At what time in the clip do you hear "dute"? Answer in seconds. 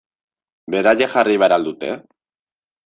1.71-1.95